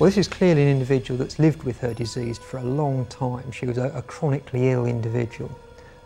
Well, 0.00 0.08
this 0.08 0.16
is 0.16 0.28
clearly 0.28 0.62
an 0.62 0.68
individual 0.68 1.18
that's 1.18 1.38
lived 1.38 1.64
with 1.64 1.78
her 1.80 1.92
disease 1.92 2.38
for 2.38 2.56
a 2.56 2.64
long 2.64 3.04
time. 3.10 3.52
She 3.52 3.66
was 3.66 3.76
a, 3.76 3.90
a 3.90 4.00
chronically 4.00 4.70
ill 4.70 4.86
individual. 4.86 5.54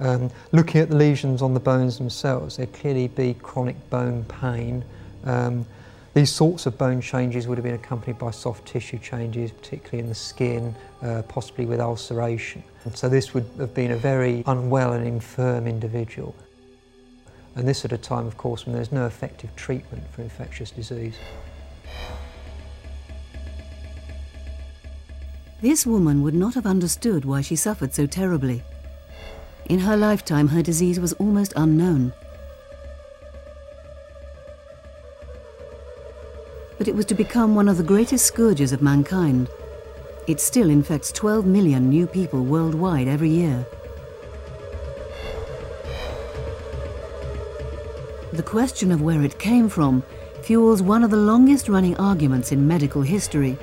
Um, 0.00 0.30
looking 0.50 0.80
at 0.80 0.88
the 0.88 0.96
lesions 0.96 1.42
on 1.42 1.52
the 1.52 1.60
bones 1.60 1.98
themselves, 1.98 2.56
there'd 2.56 2.72
clearly 2.72 3.08
be 3.08 3.34
chronic 3.34 3.90
bone 3.90 4.24
pain. 4.24 4.82
Um, 5.24 5.66
these 6.14 6.32
sorts 6.32 6.64
of 6.64 6.78
bone 6.78 7.02
changes 7.02 7.46
would 7.46 7.58
have 7.58 7.64
been 7.64 7.74
accompanied 7.74 8.18
by 8.18 8.30
soft 8.30 8.66
tissue 8.66 8.98
changes, 8.98 9.50
particularly 9.50 9.98
in 9.98 10.08
the 10.08 10.14
skin, 10.14 10.74
uh, 11.02 11.20
possibly 11.28 11.66
with 11.66 11.78
ulceration. 11.78 12.64
And 12.84 12.96
so 12.96 13.10
this 13.10 13.34
would 13.34 13.44
have 13.58 13.74
been 13.74 13.90
a 13.90 13.98
very 13.98 14.42
unwell 14.46 14.94
and 14.94 15.06
infirm 15.06 15.66
individual. 15.66 16.34
And 17.56 17.68
this 17.68 17.84
at 17.84 17.92
a 17.92 17.98
time, 17.98 18.26
of 18.26 18.38
course, 18.38 18.64
when 18.64 18.74
there's 18.74 18.90
no 18.90 19.04
effective 19.04 19.54
treatment 19.54 20.02
for 20.12 20.22
infectious 20.22 20.70
disease. 20.70 21.16
This 25.62 25.86
woman 25.86 26.24
would 26.24 26.34
not 26.34 26.54
have 26.54 26.66
understood 26.66 27.24
why 27.24 27.40
she 27.40 27.54
suffered 27.54 27.94
so 27.94 28.04
terribly. 28.04 28.64
In 29.66 29.78
her 29.78 29.96
lifetime, 29.96 30.48
her 30.48 30.60
disease 30.60 30.98
was 30.98 31.12
almost 31.14 31.52
unknown. 31.54 32.12
But 36.78 36.88
it 36.88 36.96
was 36.96 37.04
to 37.06 37.14
become 37.14 37.54
one 37.54 37.68
of 37.68 37.76
the 37.76 37.84
greatest 37.84 38.26
scourges 38.26 38.72
of 38.72 38.82
mankind. 38.82 39.48
It 40.26 40.40
still 40.40 40.68
infects 40.68 41.12
12 41.12 41.46
million 41.46 41.88
new 41.88 42.08
people 42.08 42.44
worldwide 42.44 43.06
every 43.06 43.30
year. 43.30 43.64
The 48.32 48.42
question 48.42 48.90
of 48.90 49.00
where 49.00 49.22
it 49.22 49.38
came 49.38 49.68
from 49.68 50.02
fuels 50.42 50.82
one 50.82 51.04
of 51.04 51.12
the 51.12 51.16
longest 51.16 51.68
running 51.68 51.96
arguments 51.98 52.50
in 52.50 52.66
medical 52.66 53.02
history. 53.02 53.56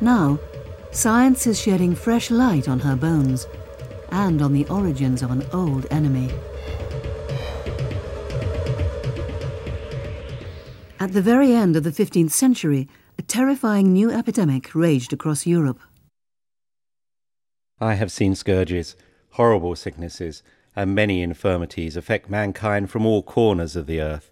Now, 0.00 0.40
science 0.96 1.46
is 1.46 1.60
shedding 1.60 1.94
fresh 1.94 2.30
light 2.30 2.68
on 2.68 2.80
her 2.80 2.96
bones 2.96 3.46
and 4.10 4.40
on 4.40 4.54
the 4.54 4.66
origins 4.68 5.22
of 5.22 5.30
an 5.30 5.44
old 5.52 5.86
enemy. 5.90 6.30
At 10.98 11.12
the 11.12 11.20
very 11.20 11.52
end 11.52 11.76
of 11.76 11.84
the 11.84 11.90
15th 11.90 12.30
century, 12.30 12.88
a 13.18 13.22
terrifying 13.22 13.92
new 13.92 14.10
epidemic 14.10 14.74
raged 14.74 15.12
across 15.12 15.46
Europe. 15.46 15.78
I 17.78 17.94
have 17.94 18.10
seen 18.10 18.34
scourges, 18.34 18.96
horrible 19.32 19.76
sicknesses, 19.76 20.42
and 20.74 20.94
many 20.94 21.20
infirmities 21.20 21.98
affect 21.98 22.30
mankind 22.30 22.90
from 22.90 23.04
all 23.04 23.22
corners 23.22 23.76
of 23.76 23.86
the 23.86 24.00
earth. 24.00 24.30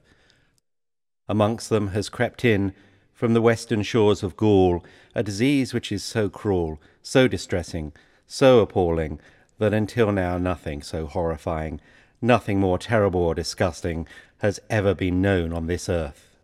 Amongst 1.29 1.69
them 1.69 1.89
has 1.89 2.09
crept 2.09 2.43
in, 2.43 2.73
from 3.15 3.33
the 3.33 3.41
western 3.41 3.83
shores 3.83 4.23
of 4.23 4.37
Gaul, 4.37 4.85
a 5.15 5.23
disease 5.23 5.73
which 5.73 5.91
is 5.93 6.03
so 6.03 6.29
cruel, 6.29 6.81
so 7.01 7.29
distressing, 7.29 7.93
so 8.27 8.59
appalling, 8.59 9.21
that 9.59 9.73
until 9.73 10.13
now 10.13 10.37
nothing 10.37 10.83
so 10.83 11.07
horrifying, 11.07 11.81
nothing 12.21 12.59
more 12.59 12.79
terrible 12.79 13.23
or 13.23 13.35
disgusting, 13.35 14.07
has 14.39 14.61
ever 14.69 14.95
been 14.95 15.23
known 15.23 15.53
on 15.53 15.69
this 15.69 15.89
earth. 15.89 16.37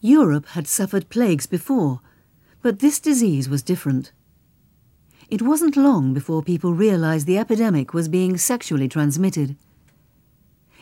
Europe 0.00 0.46
had 0.50 0.68
suffered 0.68 1.08
plagues 1.08 1.46
before, 1.46 2.00
but 2.62 2.78
this 2.78 3.00
disease 3.00 3.48
was 3.48 3.62
different. 3.64 4.12
It 5.28 5.42
wasn't 5.42 5.76
long 5.76 6.14
before 6.14 6.42
people 6.42 6.72
realized 6.72 7.26
the 7.26 7.36
epidemic 7.36 7.92
was 7.92 8.08
being 8.08 8.38
sexually 8.38 8.88
transmitted. 8.88 9.56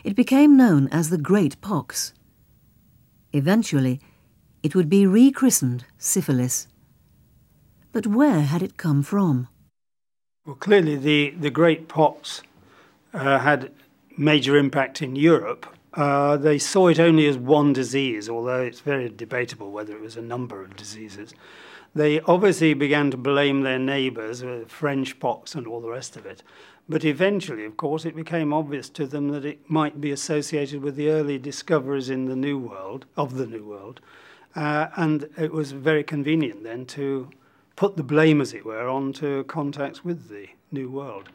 It 0.03 0.15
became 0.15 0.55
known 0.55 0.87
as 0.89 1.09
the 1.09 1.17
Great 1.17 1.59
Pox. 1.61 2.13
Eventually, 3.37 4.01
it 4.63 4.73
would 4.73 4.89
be 4.89 5.05
rechristened 5.05 5.85
syphilis. 5.99 6.67
But 7.91 8.07
where 8.07 8.41
had 8.41 8.63
it 8.63 8.77
come 8.77 9.03
from? 9.03 9.47
Well, 10.43 10.55
clearly, 10.55 10.95
the, 10.95 11.35
the 11.39 11.51
Great 11.51 11.87
Pox 11.87 12.41
uh, 13.13 13.37
had 13.37 13.71
major 14.17 14.57
impact 14.57 15.03
in 15.03 15.15
Europe. 15.15 15.67
Uh, 15.93 16.35
they 16.37 16.57
saw 16.57 16.87
it 16.87 16.99
only 16.99 17.27
as 17.27 17.37
one 17.37 17.73
disease, 17.73 18.27
although 18.27 18.61
it's 18.61 18.79
very 18.79 19.07
debatable 19.07 19.71
whether 19.71 19.93
it 19.93 20.01
was 20.01 20.17
a 20.17 20.21
number 20.21 20.63
of 20.63 20.75
diseases. 20.75 21.35
They 21.97 22.19
obviously 22.21 22.75
began 22.75 23.09
to 23.09 23.17
blame 23.17 23.63
their 23.63 23.79
neighbours, 23.79 24.43
uh, 24.43 24.65
French 24.67 25.19
pox 25.19 25.55
and 25.55 25.65
all 25.65 25.81
the 25.81 25.89
rest 25.89 26.15
of 26.15 26.27
it. 26.27 26.43
But 26.87 27.03
eventually, 27.03 27.65
of 27.65 27.75
course, 27.75 28.05
it 28.05 28.15
became 28.15 28.53
obvious 28.53 28.87
to 28.89 29.07
them 29.07 29.29
that 29.29 29.43
it 29.43 29.67
might 29.67 29.99
be 29.99 30.11
associated 30.11 30.83
with 30.83 30.95
the 30.95 31.09
early 31.09 31.39
discoveries 31.39 32.11
in 32.11 32.25
the 32.25 32.35
New 32.35 32.59
World, 32.59 33.07
of 33.17 33.33
the 33.33 33.47
New 33.47 33.65
World. 33.65 33.99
Uh, 34.55 34.89
and 34.95 35.27
it 35.39 35.51
was 35.51 35.71
very 35.71 36.03
convenient 36.03 36.63
then 36.63 36.85
to 36.85 37.31
put 37.75 37.97
the 37.97 38.03
blame, 38.03 38.41
as 38.41 38.53
it 38.53 38.63
were, 38.63 38.87
onto 38.87 39.43
contacts 39.45 40.05
with 40.05 40.29
the 40.29 40.49
New 40.71 40.91
World. 40.91 41.29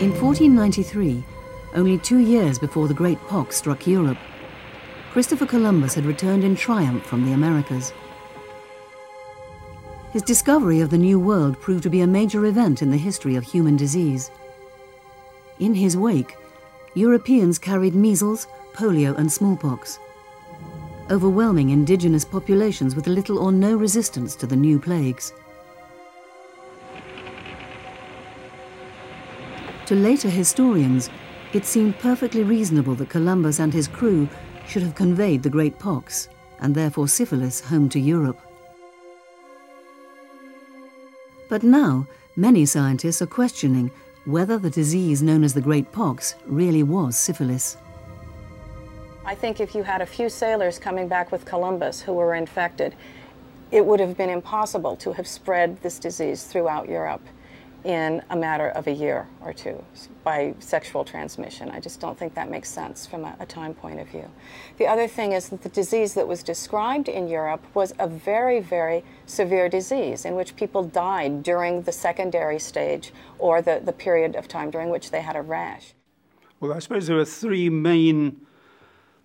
In 0.00 0.10
1493, 0.10 1.22
only 1.74 1.98
two 1.98 2.18
years 2.18 2.58
before 2.58 2.88
the 2.88 2.94
Great 2.94 3.20
Pox 3.28 3.56
struck 3.56 3.86
Europe, 3.86 4.18
Christopher 5.10 5.46
Columbus 5.46 5.94
had 5.94 6.04
returned 6.04 6.44
in 6.44 6.54
triumph 6.54 7.04
from 7.04 7.24
the 7.24 7.32
Americas. 7.32 7.92
His 10.12 10.22
discovery 10.22 10.80
of 10.80 10.90
the 10.90 10.98
New 10.98 11.20
World 11.20 11.60
proved 11.60 11.82
to 11.82 11.90
be 11.90 12.00
a 12.00 12.06
major 12.06 12.46
event 12.46 12.82
in 12.82 12.90
the 12.90 12.96
history 12.96 13.36
of 13.36 13.44
human 13.44 13.76
disease. 13.76 14.30
In 15.58 15.74
his 15.74 15.96
wake, 15.96 16.36
Europeans 16.94 17.58
carried 17.58 17.94
measles, 17.94 18.46
polio 18.72 19.16
and 19.18 19.30
smallpox, 19.30 19.98
overwhelming 21.10 21.70
indigenous 21.70 22.24
populations 22.24 22.94
with 22.94 23.06
little 23.06 23.38
or 23.38 23.52
no 23.52 23.76
resistance 23.76 24.34
to 24.36 24.46
the 24.46 24.56
new 24.56 24.78
plagues. 24.78 25.32
To 29.86 29.94
later 29.94 30.28
historians, 30.28 31.10
it 31.52 31.64
seemed 31.64 31.98
perfectly 31.98 32.42
reasonable 32.42 32.94
that 32.96 33.08
Columbus 33.08 33.58
and 33.58 33.72
his 33.72 33.88
crew 33.88 34.28
should 34.66 34.82
have 34.82 34.94
conveyed 34.94 35.42
the 35.42 35.50
Great 35.50 35.78
Pox, 35.78 36.28
and 36.60 36.74
therefore 36.74 37.08
syphilis, 37.08 37.60
home 37.60 37.88
to 37.88 37.98
Europe. 37.98 38.38
But 41.48 41.62
now, 41.62 42.06
many 42.36 42.66
scientists 42.66 43.22
are 43.22 43.26
questioning 43.26 43.90
whether 44.26 44.58
the 44.58 44.68
disease 44.68 45.22
known 45.22 45.42
as 45.42 45.54
the 45.54 45.62
Great 45.62 45.90
Pox 45.90 46.34
really 46.44 46.82
was 46.82 47.16
syphilis. 47.16 47.78
I 49.24 49.34
think 49.34 49.60
if 49.60 49.74
you 49.74 49.82
had 49.82 50.02
a 50.02 50.06
few 50.06 50.28
sailors 50.28 50.78
coming 50.78 51.08
back 51.08 51.32
with 51.32 51.46
Columbus 51.46 52.02
who 52.02 52.12
were 52.12 52.34
infected, 52.34 52.94
it 53.70 53.84
would 53.84 54.00
have 54.00 54.16
been 54.16 54.30
impossible 54.30 54.96
to 54.96 55.12
have 55.12 55.26
spread 55.26 55.80
this 55.82 55.98
disease 55.98 56.44
throughout 56.44 56.88
Europe 56.88 57.22
in 57.84 58.22
a 58.30 58.36
matter 58.36 58.68
of 58.70 58.86
a 58.86 58.92
year 58.92 59.28
or 59.40 59.52
two 59.52 59.82
by 60.24 60.54
sexual 60.58 61.04
transmission. 61.04 61.70
I 61.70 61.80
just 61.80 62.00
don't 62.00 62.18
think 62.18 62.34
that 62.34 62.50
makes 62.50 62.68
sense 62.68 63.06
from 63.06 63.24
a, 63.24 63.36
a, 63.38 63.46
time 63.46 63.72
point 63.72 64.00
of 64.00 64.08
view. 64.08 64.28
The 64.78 64.86
other 64.86 65.06
thing 65.06 65.32
is 65.32 65.48
that 65.50 65.62
the 65.62 65.68
disease 65.68 66.14
that 66.14 66.26
was 66.26 66.42
described 66.42 67.08
in 67.08 67.28
Europe 67.28 67.64
was 67.74 67.94
a 67.98 68.08
very, 68.08 68.60
very 68.60 69.04
severe 69.26 69.68
disease 69.68 70.24
in 70.24 70.34
which 70.34 70.56
people 70.56 70.82
died 70.82 71.42
during 71.42 71.82
the 71.82 71.92
secondary 71.92 72.58
stage 72.58 73.12
or 73.38 73.62
the, 73.62 73.80
the 73.84 73.92
period 73.92 74.34
of 74.34 74.48
time 74.48 74.70
during 74.70 74.90
which 74.90 75.10
they 75.10 75.22
had 75.22 75.36
a 75.36 75.42
rash. 75.42 75.94
Well, 76.60 76.72
I 76.72 76.80
suppose 76.80 77.06
there 77.06 77.18
are 77.18 77.24
three 77.24 77.70
main 77.70 78.40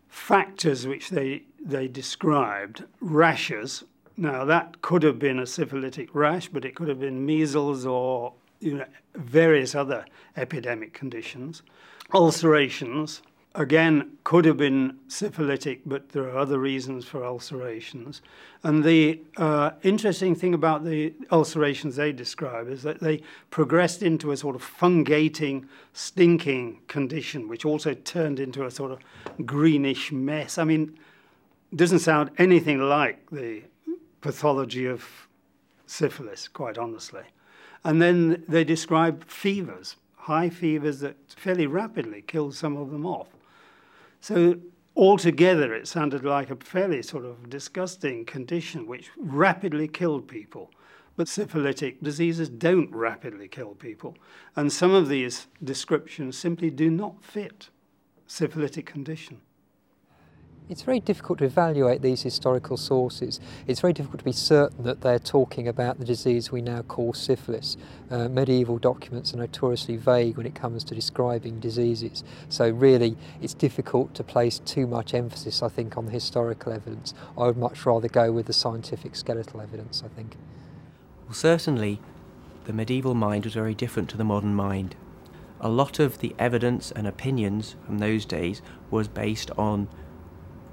factors 0.07 0.85
which 0.85 1.09
they, 1.09 1.43
they 1.59 1.87
described 1.87 2.83
rashes. 3.01 3.83
Now, 4.15 4.45
that 4.45 4.83
could 4.83 5.01
have 5.01 5.17
been 5.17 5.39
a 5.39 5.47
syphilitic 5.47 6.13
rash, 6.13 6.49
but 6.49 6.63
it 6.63 6.75
could 6.75 6.87
have 6.87 6.99
been 6.99 7.25
measles 7.25 7.87
or 7.87 8.33
you 8.63 8.77
know, 8.77 8.85
various 9.15 9.75
other 9.75 10.05
epidemic 10.37 10.93
conditions. 10.93 11.61
Ulcerations, 12.13 13.21
again, 13.55 14.17
could 14.23 14.45
have 14.45 14.57
been 14.57 14.97
syphilitic, 15.07 15.81
but 15.85 16.09
there 16.09 16.23
are 16.23 16.37
other 16.37 16.59
reasons 16.59 17.05
for 17.05 17.23
ulcerations. 17.23 18.21
And 18.63 18.83
the 18.83 19.21
uh, 19.37 19.71
interesting 19.83 20.35
thing 20.35 20.53
about 20.53 20.85
the 20.85 21.13
ulcerations 21.31 21.95
they 21.95 22.11
describe 22.11 22.69
is 22.69 22.83
that 22.83 22.99
they 22.99 23.21
progressed 23.49 24.01
into 24.01 24.31
a 24.31 24.37
sort 24.37 24.55
of 24.55 24.63
fungating, 24.63 25.67
stinking 25.93 26.81
condition, 26.87 27.47
which 27.47 27.65
also 27.65 27.93
turned 27.93 28.39
into 28.39 28.65
a 28.65 28.71
sort 28.71 28.91
of 28.91 28.99
greenish 29.45 30.11
mess. 30.11 30.57
I 30.57 30.63
mean, 30.63 30.97
doesn't 31.75 31.99
sound 31.99 32.31
anything 32.37 32.79
like 32.79 33.29
the 33.31 33.63
pathology 34.21 34.85
of 34.85 35.03
syphilis, 35.85 36.47
quite 36.47 36.77
honestly. 36.77 37.23
And 37.83 38.01
then 38.01 38.43
they 38.47 38.63
describe 38.63 39.25
fevers, 39.25 39.97
high 40.15 40.49
fevers 40.49 40.99
that 41.01 41.17
fairly 41.35 41.67
rapidly 41.67 42.21
kill 42.21 42.51
some 42.51 42.77
of 42.77 42.91
them 42.91 43.05
off. 43.05 43.27
So 44.21 44.57
altogether, 44.95 45.73
it 45.73 45.87
sounded 45.87 46.23
like 46.23 46.49
a 46.49 46.55
fairly 46.55 47.01
sort 47.01 47.25
of 47.25 47.49
disgusting 47.49 48.25
condition 48.25 48.87
which 48.87 49.11
rapidly 49.17 49.87
killed 49.87 50.27
people. 50.27 50.71
But 51.15 51.27
syphilitic 51.27 52.01
diseases 52.01 52.49
don't 52.49 52.91
rapidly 52.91 53.47
kill 53.47 53.75
people. 53.75 54.17
And 54.55 54.71
some 54.71 54.93
of 54.93 55.09
these 55.09 55.47
descriptions 55.63 56.37
simply 56.37 56.69
do 56.69 56.89
not 56.89 57.23
fit 57.23 57.69
syphilitic 58.25 58.85
condition. 58.85 59.41
It's 60.69 60.81
very 60.81 61.01
difficult 61.01 61.39
to 61.39 61.45
evaluate 61.45 62.01
these 62.01 62.21
historical 62.21 62.77
sources. 62.77 63.41
It's 63.67 63.81
very 63.81 63.91
difficult 63.91 64.19
to 64.19 64.25
be 64.25 64.31
certain 64.31 64.85
that 64.85 65.01
they're 65.01 65.19
talking 65.19 65.67
about 65.67 65.99
the 65.99 66.05
disease 66.05 66.53
we 66.53 66.61
now 66.61 66.83
call 66.83 67.13
syphilis. 67.13 67.75
Uh, 68.09 68.29
medieval 68.29 68.77
documents 68.77 69.33
are 69.33 69.37
notoriously 69.37 69.97
vague 69.97 70.37
when 70.37 70.45
it 70.45 70.55
comes 70.55 70.85
to 70.85 70.95
describing 70.95 71.59
diseases. 71.59 72.23
So 72.47 72.69
really, 72.69 73.17
it's 73.41 73.53
difficult 73.53 74.13
to 74.15 74.23
place 74.23 74.59
too 74.59 74.87
much 74.87 75.13
emphasis, 75.13 75.61
I 75.61 75.67
think, 75.67 75.97
on 75.97 76.05
the 76.05 76.11
historical 76.11 76.71
evidence. 76.71 77.13
I 77.37 77.47
would 77.47 77.57
much 77.57 77.85
rather 77.85 78.07
go 78.07 78.31
with 78.31 78.45
the 78.45 78.53
scientific 78.53 79.17
skeletal 79.17 79.59
evidence, 79.59 80.01
I 80.05 80.07
think. 80.15 80.37
Well, 81.25 81.33
certainly, 81.33 81.99
the 82.65 82.73
medieval 82.73 83.15
mind 83.15 83.43
was 83.43 83.53
very 83.53 83.75
different 83.75 84.09
to 84.11 84.17
the 84.17 84.23
modern 84.23 84.55
mind. 84.55 84.95
A 85.59 85.69
lot 85.69 85.99
of 85.99 86.19
the 86.19 86.33
evidence 86.39 86.91
and 86.91 87.05
opinions 87.05 87.75
from 87.85 87.99
those 87.99 88.25
days 88.25 88.61
was 88.89 89.09
based 89.09 89.51
on 89.57 89.89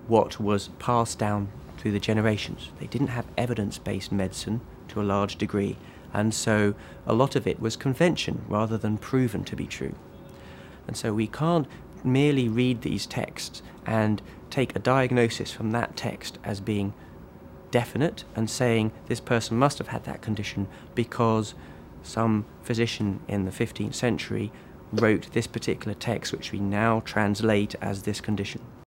what 0.07 0.41
was 0.41 0.69
passed 0.79 1.19
down 1.19 1.49
through 1.79 1.93
the 1.93 2.01
generations. 2.01 2.71
They 2.79 2.87
didn't 2.87 3.09
have 3.09 3.27
evidence 3.37 3.79
based 3.79 4.13
medicine 4.13 4.61
to 4.89 5.01
a 5.01 5.05
large 5.05 5.37
degree, 5.37 5.77
and 6.13 6.35
so 6.35 6.75
a 7.07 7.15
lot 7.15 7.37
of 7.37 7.47
it 7.47 7.61
was 7.61 7.77
convention 7.77 8.43
rather 8.49 8.77
than 8.77 8.99
proven 8.99 9.45
to 9.45 9.57
be 9.57 9.67
true. 9.67 9.95
And 10.87 10.97
so 10.97 11.13
we 11.13 11.27
can't 11.27 11.67
merely 12.05 12.49
read 12.49 12.83
these 12.83 13.07
texts 13.07 13.63
and 13.87 14.21
take 14.51 14.75
a 14.75 14.81
diagnosis 14.81 15.53
from 15.53 15.71
that 15.71 15.97
text 15.97 16.39
as 16.43 16.61
being 16.61 16.93
definite 17.71 18.25
and 18.35 18.51
saying 18.51 18.93
this 19.07 19.21
person 19.21 19.57
must 19.57 19.79
have 19.79 19.89
had 19.89 20.05
that 20.05 20.23
condition 20.23 20.67
because 20.95 21.55
some 22.03 22.45
physician 22.63 23.21
in 23.29 23.45
the 23.45 23.51
15th 23.51 23.95
century 23.95 24.51
wrote 24.93 25.33
this 25.33 25.47
particular 25.47 25.95
text, 25.95 26.33
which 26.33 26.53
we 26.53 26.59
now 26.59 27.01
translate 27.01 27.75
as 27.81 28.03
this 28.03 28.21
condition. 28.21 28.61